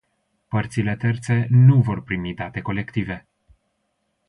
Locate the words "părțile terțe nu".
0.47-1.81